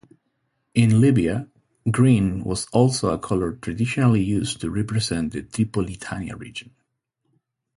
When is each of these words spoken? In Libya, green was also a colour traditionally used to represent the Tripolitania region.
In 0.73 0.99
Libya, 0.99 1.47
green 1.91 2.43
was 2.43 2.65
also 2.73 3.09
a 3.13 3.19
colour 3.19 3.51
traditionally 3.61 4.23
used 4.23 4.59
to 4.61 4.71
represent 4.71 5.31
the 5.33 5.43
Tripolitania 5.43 6.39
region. 6.39 6.71